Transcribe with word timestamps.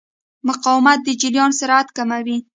مقاومت 0.47 0.99
د 1.03 1.07
جریان 1.21 1.51
سرعت 1.59 1.87
کموي. 1.97 2.37